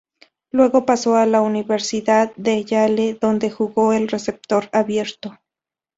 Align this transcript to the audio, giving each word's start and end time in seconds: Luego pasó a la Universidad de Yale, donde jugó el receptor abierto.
Luego 0.49 0.87
pasó 0.87 1.15
a 1.15 1.27
la 1.27 1.41
Universidad 1.41 2.33
de 2.35 2.63
Yale, 2.63 3.13
donde 3.21 3.51
jugó 3.51 3.93
el 3.93 4.07
receptor 4.07 4.67
abierto. 4.73 5.37